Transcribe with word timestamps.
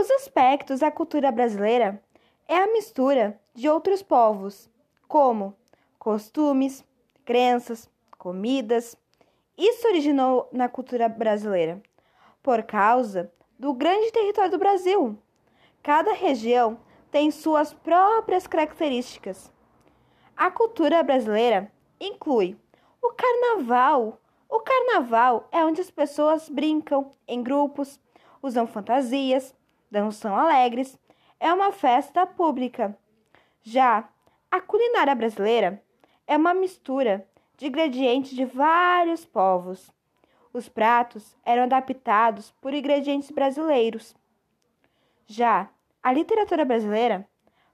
Os 0.00 0.10
aspectos 0.12 0.80
da 0.80 0.90
cultura 0.90 1.30
brasileira 1.30 2.02
é 2.48 2.56
a 2.56 2.72
mistura 2.72 3.38
de 3.54 3.68
outros 3.68 4.02
povos, 4.02 4.70
como 5.06 5.54
costumes, 5.98 6.82
crenças, 7.22 7.86
comidas. 8.16 8.96
Isso 9.58 9.86
originou 9.86 10.48
na 10.52 10.70
cultura 10.70 11.06
brasileira 11.06 11.82
por 12.42 12.62
causa 12.62 13.30
do 13.58 13.74
grande 13.74 14.10
território 14.10 14.50
do 14.50 14.58
Brasil. 14.58 15.18
Cada 15.82 16.14
região 16.14 16.80
tem 17.10 17.30
suas 17.30 17.74
próprias 17.74 18.46
características. 18.46 19.52
A 20.34 20.50
cultura 20.50 21.02
brasileira 21.02 21.70
inclui 22.00 22.56
o 23.02 23.12
carnaval. 23.12 24.18
O 24.48 24.60
carnaval 24.60 25.46
é 25.52 25.62
onde 25.62 25.82
as 25.82 25.90
pessoas 25.90 26.48
brincam 26.48 27.10
em 27.28 27.42
grupos, 27.42 28.00
usam 28.42 28.66
fantasias, 28.66 29.54
dançam 29.90 30.36
alegres. 30.36 30.98
É 31.38 31.52
uma 31.52 31.72
festa 31.72 32.26
pública. 32.26 32.96
Já 33.62 34.08
a 34.50 34.60
culinária 34.60 35.14
brasileira 35.14 35.82
é 36.26 36.36
uma 36.36 36.54
mistura 36.54 37.26
de 37.56 37.66
ingredientes 37.66 38.30
de 38.30 38.44
vários 38.44 39.24
povos. 39.24 39.90
Os 40.52 40.68
pratos 40.68 41.36
eram 41.44 41.64
adaptados 41.64 42.50
por 42.60 42.74
ingredientes 42.74 43.30
brasileiros. 43.30 44.16
Já 45.26 45.68
a 46.02 46.12
literatura 46.12 46.64
brasileira 46.64 47.28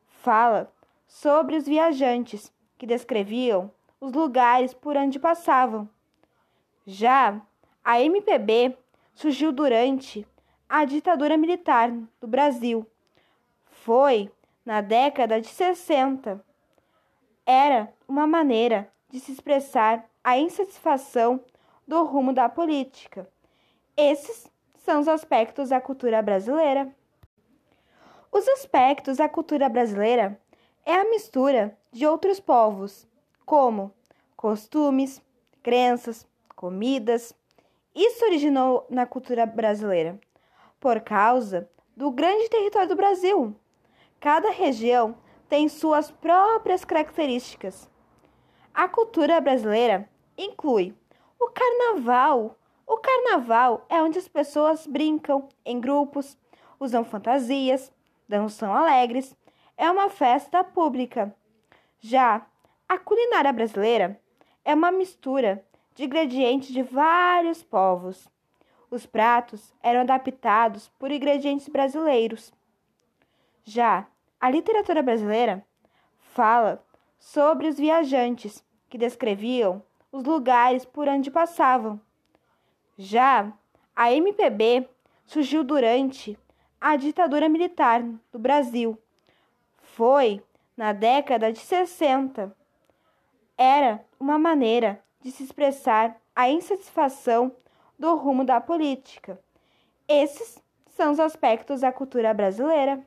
fala 0.07 0.73
sobre 1.07 1.57
os 1.57 1.67
viajantes 1.67 2.53
que 2.77 2.87
descreviam 2.87 3.71
os 4.01 4.13
lugares 4.13 4.75
por 4.75 4.97
onde 4.97 5.19
passavam. 5.19 5.89
Já 6.87 7.41
a 7.83 8.01
MPB 8.01 8.77
surgiu 9.15 9.53
durante 9.53 10.27
a 10.69 10.85
ditadura 10.85 11.37
militar 11.37 11.91
do 12.21 12.27
Brasil. 12.27 12.87
Foi 13.67 14.31
na 14.65 14.81
década 14.81 15.41
de 15.41 15.49
60. 15.49 16.45
Era 17.45 17.93
uma 18.09 18.27
maneira 18.27 18.91
de 19.09 19.21
se 19.21 19.33
expressar 19.33 20.05
a 20.25 20.37
insatisfação 20.37 21.41
do 21.87 22.05
rumo 22.05 22.33
da 22.33 22.49
política. 22.49 23.29
Esses 23.97 24.51
são 24.75 25.01
os 25.01 25.09
aspectos 25.09 25.69
da 25.69 25.81
cultura 25.81 26.21
brasileira. 26.21 26.93
Os 28.33 28.47
aspectos 28.49 29.19
da 29.19 29.29
cultura 29.29 29.69
brasileira 29.69 30.39
é 30.85 30.95
a 30.95 31.09
mistura 31.09 31.77
de 31.93 32.07
outros 32.07 32.41
povos, 32.41 33.07
como 33.45 33.93
costumes, 34.37 35.23
crenças, 35.63 36.27
comidas. 36.57 37.33
Isso 37.95 38.25
originou 38.25 38.85
na 38.91 39.07
cultura 39.07 39.47
brasileira 39.47 40.19
por 40.81 41.01
causa 41.01 41.69
do 41.97 42.11
grande 42.11 42.49
território 42.49 42.89
do 42.89 42.97
Brasil. 42.97 43.55
Cada 44.21 44.51
região 44.51 45.17
tem 45.49 45.69
suas 45.69 46.11
próprias 46.11 46.85
características. 46.85 47.91
A 48.75 48.89
cultura 48.89 49.41
brasileira 49.41 50.09
inclui 50.37 50.95
o 51.39 51.49
carnaval. 51.51 52.59
O 52.87 52.99
carnaval 52.99 53.87
é 53.89 54.03
onde 54.03 54.19
as 54.19 54.29
pessoas 54.29 54.87
brincam 54.87 55.49
em 55.65 55.81
grupos, 55.81 56.37
usam 56.79 57.05
fantasias, 57.05 57.93
dançam 58.29 58.73
alegres. 58.73 59.35
É 59.77 59.91
uma 59.91 60.09
festa 60.09 60.63
pública. 60.63 61.35
Já 62.01 62.47
a 62.89 62.99
culinária 62.99 63.53
brasileira 63.53 64.21
é 64.65 64.75
uma 64.75 64.93
mistura 64.93 65.65
de 65.95 66.05
ingredientes 66.05 66.73
de 66.73 66.83
vários 66.83 67.63
povos. 67.63 68.29
Os 68.91 69.05
pratos 69.05 69.75
eram 69.83 70.01
adaptados 70.01 70.89
por 70.99 71.11
ingredientes 71.11 71.69
brasileiros. 71.69 72.53
Já 73.65 74.07
a 74.41 74.51
literatura 74.51 75.03
brasileira 75.03 75.65
fala 76.19 76.85
sobre 77.19 77.67
os 77.67 77.77
viajantes 77.79 78.65
que 78.89 78.99
descreviam 78.99 79.83
os 80.13 80.23
lugares 80.25 80.85
por 80.85 81.09
onde 81.09 81.31
passavam. 81.31 82.01
Já 82.97 83.53
a 83.95 84.13
MPB 84.13 84.89
surgiu 85.27 85.65
durante 85.65 86.39
a 86.81 86.97
ditadura 86.97 87.49
militar 87.49 88.03
do 88.31 88.39
Brasil. 88.39 88.97
Foi 89.83 90.43
na 90.77 90.93
década 90.93 91.53
de 91.53 91.59
60. 91.59 92.55
Era 93.59 94.05
uma 94.21 94.39
maneira 94.39 95.03
de 95.21 95.33
se 95.33 95.43
expressar 95.43 96.17
a 96.35 96.49
insatisfação 96.49 97.53
do 97.99 98.15
rumo 98.17 98.45
da 98.45 98.61
política. 98.61 99.39
Esses 100.09 100.63
são 100.97 101.13
os 101.13 101.21
aspectos 101.21 101.81
da 101.81 101.93
cultura 101.93 102.33
brasileira. 102.33 103.05